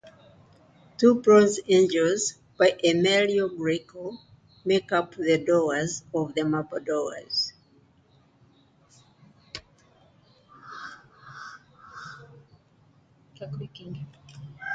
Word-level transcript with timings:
Two 0.97 1.21
bronze 1.21 1.59
angels 1.67 2.33
by 2.57 2.75
Emilio 2.83 3.47
Greco 3.49 4.17
make 4.65 4.91
up 4.91 5.13
the 5.13 5.37
doors 5.37 6.01
of 6.11 6.33
the 6.33 6.43
marble 6.43 6.79
doors. 6.79 7.53